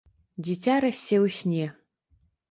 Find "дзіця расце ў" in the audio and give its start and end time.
0.45-1.35